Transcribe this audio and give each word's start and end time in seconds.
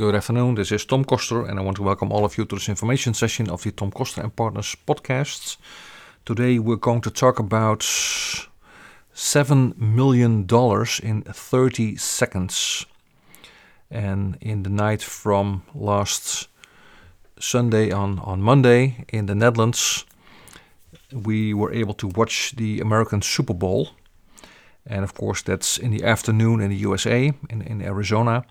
Good 0.00 0.14
afternoon. 0.14 0.54
This 0.54 0.70
is 0.70 0.84
Tom 0.84 1.04
Koster, 1.04 1.44
and 1.44 1.58
I 1.58 1.62
want 1.62 1.76
to 1.78 1.82
welcome 1.82 2.12
all 2.12 2.24
of 2.24 2.38
you 2.38 2.44
to 2.44 2.54
this 2.54 2.68
information 2.68 3.14
session 3.14 3.50
of 3.50 3.64
the 3.64 3.72
Tom 3.72 3.90
Koster 3.90 4.20
and 4.20 4.36
Partners 4.36 4.76
podcasts. 4.86 5.56
Today 6.24 6.60
we're 6.60 6.76
going 6.76 7.00
to 7.00 7.10
talk 7.10 7.40
about 7.40 7.80
$7 7.80 9.76
million 9.76 10.46
in 11.02 11.22
30 11.22 11.96
seconds. 11.96 12.86
And 13.90 14.38
in 14.40 14.62
the 14.62 14.70
night 14.70 15.02
from 15.02 15.64
last 15.74 16.46
Sunday 17.40 17.90
on, 17.90 18.20
on 18.20 18.40
Monday 18.40 19.04
in 19.08 19.26
the 19.26 19.34
Netherlands, 19.34 20.04
we 21.12 21.52
were 21.52 21.72
able 21.72 21.94
to 21.94 22.06
watch 22.06 22.54
the 22.56 22.78
American 22.78 23.20
Super 23.20 23.52
Bowl. 23.52 23.88
And 24.86 25.02
of 25.02 25.14
course, 25.14 25.42
that's 25.42 25.76
in 25.76 25.90
the 25.90 26.04
afternoon 26.04 26.60
in 26.60 26.70
the 26.70 26.76
USA, 26.76 27.32
in, 27.50 27.62
in 27.62 27.82
Arizona 27.82 28.44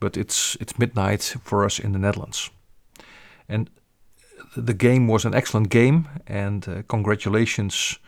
but 0.00 0.16
it's 0.16 0.56
it's 0.60 0.78
midnight 0.78 1.36
for 1.44 1.64
us 1.64 1.78
in 1.78 1.92
the 1.92 1.98
Netherlands. 1.98 2.50
And 3.48 3.70
the 4.56 4.74
game 4.74 5.06
was 5.06 5.24
an 5.24 5.34
excellent 5.34 5.68
game, 5.68 6.08
and 6.26 6.68
uh, 6.68 6.82
congratulations 6.88 7.98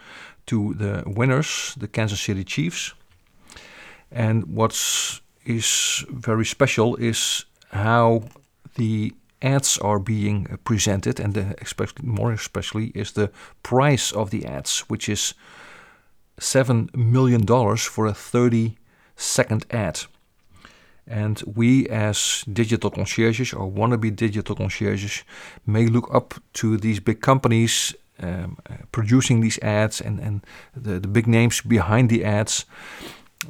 to 0.44 0.74
the 0.74 1.02
winners, 1.06 1.74
the 1.78 1.88
Kansas 1.88 2.20
City 2.20 2.44
Chiefs. 2.44 2.94
And 4.10 4.44
what's 4.44 5.20
is 5.44 6.04
very 6.10 6.44
special 6.44 6.96
is 6.96 7.44
how 7.70 8.22
the 8.76 9.12
ads 9.40 9.78
are 9.78 9.98
being 9.98 10.58
presented, 10.64 11.20
and 11.20 11.36
especially 11.60 12.06
more 12.06 12.32
especially 12.32 12.92
is 12.94 13.12
the 13.12 13.30
price 13.62 14.12
of 14.12 14.30
the 14.30 14.46
ads, 14.46 14.84
which 14.88 15.08
is 15.08 15.34
seven 16.38 16.88
million 16.94 17.44
dollars 17.44 17.82
for 17.82 18.06
a 18.06 18.14
thirty 18.14 18.76
second 19.16 19.66
ad. 19.70 20.06
And 21.06 21.42
we, 21.46 21.88
as 21.88 22.44
digital 22.52 22.90
concierges 22.90 23.52
or 23.52 23.70
wannabe 23.70 24.14
digital 24.14 24.54
concierges, 24.54 25.24
may 25.66 25.86
look 25.86 26.08
up 26.14 26.34
to 26.54 26.76
these 26.76 27.00
big 27.00 27.20
companies 27.20 27.94
um, 28.20 28.56
uh, 28.70 28.74
producing 28.92 29.40
these 29.40 29.58
ads 29.62 30.00
and, 30.00 30.20
and 30.20 30.46
the, 30.76 31.00
the 31.00 31.08
big 31.08 31.26
names 31.26 31.60
behind 31.60 32.08
the 32.08 32.24
ads. 32.24 32.66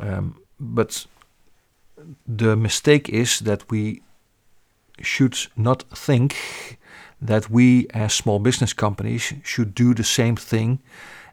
Um, 0.01 0.41
but 0.59 1.07
the 2.27 2.57
mistake 2.57 3.09
is 3.09 3.41
that 3.41 3.71
we 3.71 4.03
should 5.01 5.37
not 5.57 5.85
think 5.95 6.79
that 7.21 7.51
we, 7.51 7.87
as 7.95 8.15
small 8.15 8.39
business 8.39 8.73
companies, 8.73 9.35
should 9.43 9.75
do 9.75 9.95
the 9.95 10.05
same 10.05 10.37
thing 10.37 10.81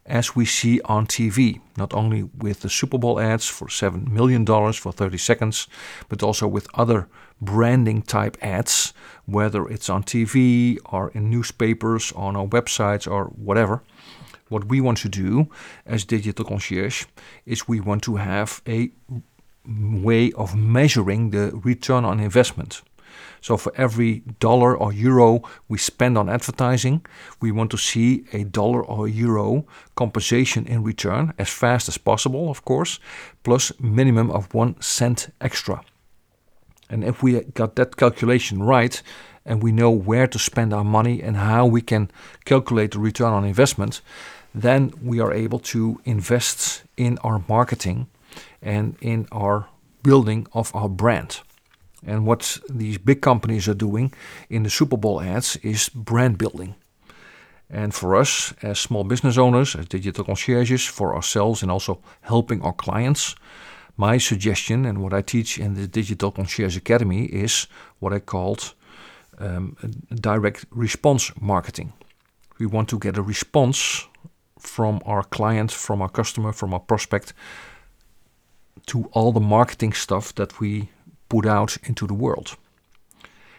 as 0.09 0.35
we 0.35 0.43
see 0.43 0.81
on 0.85 1.05
TV, 1.05 1.61
not 1.77 1.93
only 1.93 2.23
with 2.23 2.61
the 2.61 2.69
Super 2.69 2.97
Bowl 2.97 3.19
ads 3.19 3.47
for 3.47 3.67
$7 3.67 4.07
million 4.07 4.45
for 4.45 4.91
30 4.91 5.17
seconds, 5.17 5.67
but 6.09 6.23
also 6.23 6.47
with 6.47 6.67
other 6.73 7.07
branding 7.39 8.01
type 8.01 8.35
ads, 8.41 8.93
whether 9.25 9.67
it's 9.67 9.89
on 9.89 10.03
TV 10.03 10.77
or 10.85 11.11
in 11.11 11.29
newspapers, 11.29 12.11
on 12.15 12.35
our 12.35 12.47
websites, 12.47 13.09
or 13.09 13.25
whatever. 13.25 13.81
What 14.49 14.65
we 14.65 14.81
want 14.81 14.97
to 14.99 15.09
do 15.09 15.47
as 15.85 16.03
Digital 16.05 16.43
Concierge 16.43 17.05
is 17.45 17.67
we 17.67 17.79
want 17.79 18.03
to 18.03 18.15
have 18.15 18.61
a 18.67 18.91
way 19.65 20.31
of 20.31 20.55
measuring 20.55 21.29
the 21.29 21.51
return 21.63 22.03
on 22.03 22.19
investment. 22.19 22.81
So 23.41 23.57
for 23.57 23.71
every 23.75 24.23
dollar 24.39 24.75
or 24.75 24.93
euro 24.93 25.41
we 25.67 25.77
spend 25.77 26.17
on 26.17 26.29
advertising, 26.29 27.05
we 27.41 27.51
want 27.51 27.71
to 27.71 27.77
see 27.77 28.25
a 28.33 28.43
dollar 28.43 28.83
or 28.83 29.07
euro 29.07 29.65
compensation 29.95 30.65
in 30.65 30.83
return 30.83 31.33
as 31.37 31.49
fast 31.49 31.87
as 31.87 31.97
possible, 31.97 32.49
of 32.49 32.65
course, 32.65 32.99
plus 33.43 33.71
minimum 33.79 34.31
of 34.31 34.53
one 34.53 34.75
cent 34.81 35.33
extra. 35.41 35.81
And 36.89 37.03
if 37.03 37.21
we 37.21 37.41
got 37.53 37.75
that 37.75 37.97
calculation 37.97 38.63
right, 38.63 39.01
and 39.45 39.63
we 39.63 39.71
know 39.71 39.89
where 39.89 40.27
to 40.27 40.39
spend 40.39 40.73
our 40.73 40.83
money 40.83 41.23
and 41.23 41.37
how 41.37 41.65
we 41.65 41.81
can 41.81 42.11
calculate 42.45 42.91
the 42.91 42.99
return 42.99 43.33
on 43.33 43.43
investment, 43.43 44.01
then 44.53 44.91
we 45.03 45.19
are 45.19 45.33
able 45.33 45.59
to 45.59 45.99
invest 46.05 46.83
in 46.97 47.17
our 47.19 47.43
marketing 47.47 48.07
and 48.61 48.95
in 49.01 49.27
our 49.31 49.67
building 50.03 50.47
of 50.53 50.73
our 50.75 50.89
brand. 50.89 51.41
And 52.05 52.25
what 52.25 52.59
these 52.69 52.97
big 52.97 53.21
companies 53.21 53.67
are 53.67 53.73
doing 53.73 54.13
in 54.49 54.63
the 54.63 54.69
Super 54.69 54.97
Bowl 54.97 55.21
ads 55.21 55.57
is 55.57 55.89
brand 55.89 56.37
building. 56.37 56.75
And 57.69 57.93
for 57.93 58.15
us, 58.15 58.53
as 58.63 58.79
small 58.79 59.03
business 59.03 59.37
owners, 59.37 59.75
as 59.75 59.85
digital 59.85 60.23
concierges, 60.23 60.85
for 60.85 61.13
ourselves 61.13 61.61
and 61.61 61.71
also 61.71 61.99
helping 62.21 62.61
our 62.61 62.73
clients, 62.73 63.35
my 63.95 64.17
suggestion 64.17 64.85
and 64.85 64.99
what 65.03 65.13
I 65.13 65.21
teach 65.21 65.59
in 65.59 65.75
the 65.75 65.87
Digital 65.87 66.31
Concierge 66.31 66.77
Academy 66.77 67.25
is 67.25 67.67
what 67.99 68.13
I 68.13 68.19
called 68.19 68.73
um, 69.39 69.75
direct 70.09 70.65
response 70.71 71.31
marketing. 71.39 71.91
We 72.59 72.65
want 72.65 72.89
to 72.89 72.99
get 72.99 73.17
a 73.17 73.21
response 73.21 74.07
from 74.57 75.01
our 75.05 75.23
client, 75.23 75.71
from 75.71 76.01
our 76.01 76.09
customer, 76.09 76.53
from 76.53 76.73
our 76.73 76.79
prospect 76.79 77.33
to 78.87 79.09
all 79.11 79.31
the 79.31 79.39
marketing 79.39 79.93
stuff 79.93 80.33
that 80.35 80.59
we 80.59 80.89
put 81.29 81.45
out 81.45 81.77
into 81.83 82.07
the 82.07 82.13
world. 82.13 82.57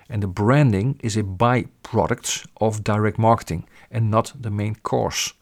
And 0.09 0.23
the 0.23 0.29
branding 0.29 0.99
is 1.03 1.17
a 1.17 1.23
byproduct 1.23 2.47
of 2.61 2.83
direct 2.83 3.19
marketing 3.19 3.69
and 3.91 4.11
not 4.11 4.33
the 4.41 4.51
main 4.51 4.75
course 4.75 5.35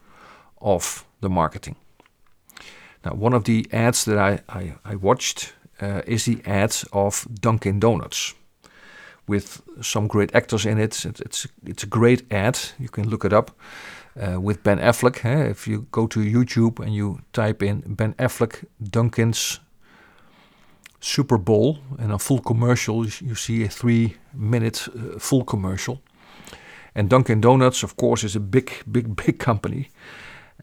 of 0.61 1.05
the 1.21 1.31
marketing. 1.31 1.77
Now, 3.05 3.12
one 3.15 3.37
of 3.37 3.44
the 3.44 3.66
ads 3.72 4.05
that 4.05 4.19
I, 4.19 4.41
I, 4.49 4.75
I 4.84 4.97
watched 4.97 5.55
uh, 5.81 6.03
is 6.06 6.25
the 6.25 6.43
ad 6.44 6.77
of 6.93 7.27
Dunkin' 7.41 7.81
Donuts 7.81 8.34
with 9.27 9.62
some 9.81 10.09
great 10.09 10.34
actors 10.34 10.66
in 10.66 10.78
it. 10.78 11.05
It's, 11.05 11.21
it's, 11.21 11.47
it's 11.65 11.83
a 11.84 11.87
great 11.87 12.31
ad. 12.33 12.59
You 12.78 12.89
can 12.89 13.09
look 13.09 13.25
it 13.25 13.33
up 13.33 13.50
uh, 14.21 14.41
with 14.41 14.62
Ben 14.62 14.78
Affleck. 14.78 15.25
Eh? 15.25 15.50
If 15.50 15.69
you 15.69 15.87
go 15.91 16.06
to 16.09 16.21
YouTube 16.21 16.81
and 16.81 16.95
you 16.95 17.21
type 17.33 17.62
in 17.62 17.83
Ben 17.95 18.15
Affleck 18.15 18.65
Dunkin's 18.83 19.60
Super 21.00 21.38
Bowl 21.38 21.78
and 21.98 22.12
a 22.12 22.19
full 22.19 22.41
commercial. 22.41 23.06
You 23.06 23.34
see 23.34 23.64
a 23.64 23.69
three 23.69 24.16
minute 24.34 24.88
uh, 24.88 25.19
full 25.19 25.44
commercial. 25.44 26.00
And 26.94 27.09
Dunkin' 27.09 27.41
Donuts, 27.41 27.82
of 27.82 27.97
course, 27.97 28.25
is 28.25 28.36
a 28.36 28.41
big, 28.41 28.70
big, 28.91 29.14
big 29.26 29.38
company. 29.38 29.91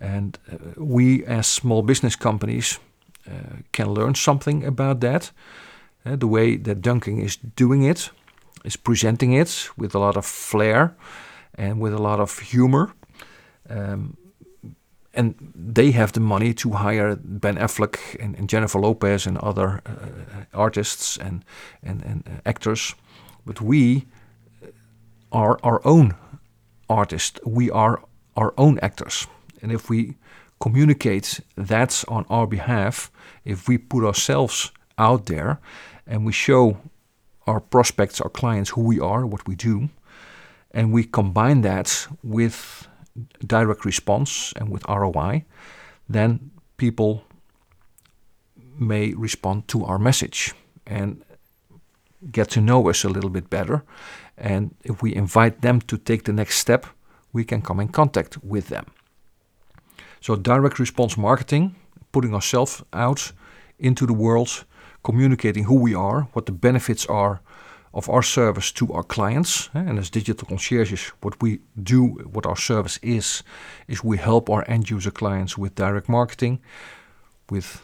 And 0.01 0.37
uh, 0.51 0.57
we, 0.77 1.23
as 1.25 1.47
small 1.47 1.81
business 1.81 2.15
companies, 2.15 2.79
uh, 3.27 3.61
can 3.71 3.93
learn 3.93 4.15
something 4.15 4.65
about 4.65 4.99
that. 4.99 5.31
The 6.03 6.27
way 6.27 6.57
that 6.57 6.81
Dunkin' 6.81 7.19
is 7.19 7.37
doing 7.55 7.81
it, 7.81 8.11
is 8.65 8.75
presenting 8.75 9.33
it 9.33 9.69
with 9.77 9.95
a 9.95 9.99
lot 9.99 10.17
of 10.17 10.25
flair 10.25 10.95
and 11.53 11.79
with 11.79 11.93
a 11.93 12.01
lot 12.01 12.19
of 12.19 12.39
humor. 12.39 12.93
Um, 13.69 14.17
and 15.15 15.35
they 15.55 15.91
have 15.91 16.11
the 16.11 16.19
money 16.19 16.53
to 16.53 16.71
hire 16.71 17.15
Ben 17.15 17.57
Affleck 17.57 17.97
and, 18.19 18.35
and 18.37 18.49
Jennifer 18.49 18.79
Lopez 18.79 19.25
and 19.25 19.37
other 19.37 19.81
uh, 19.85 20.43
artists 20.53 21.17
and 21.17 21.43
and, 21.83 22.03
and 22.03 22.23
uh, 22.27 22.49
actors, 22.49 22.95
but 23.45 23.61
we 23.61 24.05
are 25.31 25.57
our 25.63 25.81
own 25.83 26.13
artists. 26.87 27.39
We 27.45 27.71
are 27.71 28.01
our 28.35 28.53
own 28.57 28.79
actors, 28.81 29.27
and 29.61 29.71
if 29.71 29.89
we 29.89 30.15
communicate 30.59 31.41
that 31.57 32.03
on 32.07 32.25
our 32.29 32.47
behalf, 32.47 33.11
if 33.43 33.67
we 33.67 33.77
put 33.77 34.03
ourselves 34.03 34.71
out 34.97 35.25
there 35.25 35.59
and 36.07 36.25
we 36.25 36.31
show 36.31 36.77
our 37.47 37.59
prospects, 37.59 38.21
our 38.21 38.29
clients, 38.29 38.71
who 38.71 38.81
we 38.81 38.99
are, 38.99 39.25
what 39.25 39.47
we 39.47 39.55
do, 39.55 39.89
and 40.71 40.91
we 40.91 41.03
combine 41.03 41.61
that 41.61 42.07
with 42.23 42.87
direct 43.45 43.85
response 43.85 44.53
and 44.55 44.69
with 44.69 44.87
ROI, 44.87 45.45
then 46.09 46.51
people 46.77 47.23
may 48.77 49.13
respond 49.13 49.67
to 49.69 49.85
our 49.85 49.97
message 49.97 50.53
and 50.85 51.23
get 52.31 52.49
to 52.49 52.61
know 52.61 52.89
us 52.89 53.03
a 53.03 53.09
little 53.09 53.29
bit 53.29 53.49
better. 53.49 53.83
And 54.37 54.75
if 54.83 55.01
we 55.01 55.15
invite 55.15 55.61
them 55.61 55.79
to 55.81 55.97
take 55.97 56.23
the 56.23 56.33
next 56.33 56.57
step, 56.57 56.85
we 57.31 57.43
can 57.43 57.61
come 57.61 57.79
in 57.79 57.89
contact 57.89 58.37
with 58.43 58.67
them. 58.67 58.85
So, 60.21 60.35
direct 60.35 60.79
response 60.79 61.17
marketing, 61.17 61.75
putting 62.11 62.33
ourselves 62.33 62.83
out 62.93 63.31
into 63.77 64.05
the 64.05 64.13
world, 64.13 64.65
communicating 65.03 65.65
who 65.65 65.75
we 65.75 65.93
are, 65.93 66.27
what 66.33 66.45
the 66.45 66.51
benefits 66.51 67.05
are 67.05 67.41
of 67.95 68.09
our 68.09 68.21
service 68.21 68.71
to 68.73 68.91
our 68.93 69.03
clients. 69.03 69.69
And 69.73 69.97
as 69.97 70.09
digital 70.09 70.47
concierges, 70.47 71.11
what 71.21 71.41
we 71.41 71.59
do, 71.81 72.07
what 72.31 72.45
our 72.45 72.57
service 72.57 72.99
is, 73.01 73.41
is 73.87 74.03
we 74.03 74.17
help 74.17 74.49
our 74.49 74.65
end 74.67 74.89
user 74.89 75.11
clients 75.11 75.57
with 75.57 75.75
direct 75.75 76.09
marketing, 76.09 76.59
with 77.49 77.81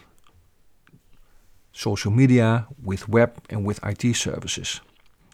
social 1.71 2.11
media, 2.11 2.67
with 2.83 3.07
web, 3.07 3.31
and 3.49 3.65
with 3.65 3.79
IT 3.85 4.15
services. 4.15 4.81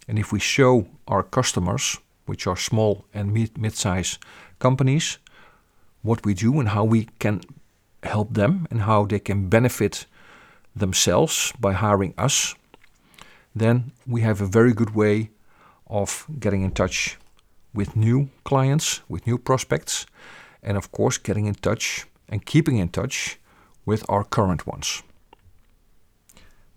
And 0.08 0.20
if 0.20 0.32
we 0.32 0.40
show 0.40 0.88
our 1.08 1.24
customers, 1.24 1.98
which 2.28 2.46
are 2.46 2.58
small 2.58 3.06
and 3.14 3.34
mid 3.34 3.76
sized 3.76 4.20
companies, 4.60 5.18
what 6.04 6.24
we 6.24 6.34
do 6.34 6.60
and 6.60 6.70
how 6.70 6.84
we 6.84 7.08
can 7.20 7.42
help 8.04 8.34
them 8.34 8.68
and 8.70 8.82
how 8.82 9.06
they 9.06 9.20
can 9.20 9.50
benefit 9.50 10.06
themselves 10.76 11.52
by 11.60 11.74
hiring 11.74 12.14
us 12.18 12.56
then 13.60 13.92
we 14.06 14.22
have 14.22 14.42
a 14.42 14.46
very 14.46 14.74
good 14.74 14.96
way 14.96 15.30
of 15.88 16.26
getting 16.40 16.64
in 16.64 16.72
touch 16.72 17.18
with 17.74 17.96
new 17.96 18.30
clients, 18.44 19.02
with 19.08 19.28
new 19.28 19.38
prospects, 19.38 20.06
and 20.64 20.78
of 20.78 20.92
course, 20.92 21.18
getting 21.18 21.46
in 21.46 21.56
touch 21.56 22.06
and 22.30 22.46
keeping 22.46 22.78
in 22.78 22.90
touch 22.90 23.40
with 23.86 24.04
our 24.10 24.24
current 24.24 24.68
ones. 24.68 25.04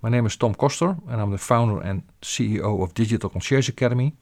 My 0.03 0.09
name 0.09 0.27
is 0.27 0.37
Tom 0.37 0.55
Koster, 0.55 0.97
and 1.09 1.21
I'm 1.21 1.31
the 1.31 1.39
founder 1.39 1.81
and 1.81 2.03
CEO 2.23 2.83
of 2.83 2.95
Digital 2.95 3.29
Concierge 3.29 3.69
Academy. 3.69 4.15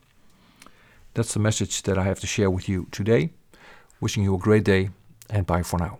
That's 1.13 1.33
the 1.33 1.39
message 1.39 1.83
that 1.83 1.97
I 1.97 2.03
have 2.03 2.19
to 2.19 2.27
share 2.27 2.49
with 2.49 2.67
you 2.67 2.87
today. 2.91 3.29
Wishing 4.01 4.23
you 4.23 4.35
a 4.35 4.39
great 4.39 4.63
day, 4.63 4.89
and 5.29 5.45
bye 5.45 5.63
for 5.63 5.79
now. 5.79 5.99